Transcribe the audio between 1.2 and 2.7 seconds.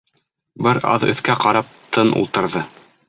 ҡарап тын ултырҙы.